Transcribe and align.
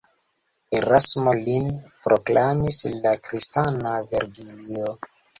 Erasmo 0.75 1.33
lin 1.41 1.67
proklamis 2.05 2.79
la 3.03 3.11
kristana 3.27 3.93
Vergilio. 4.15 4.95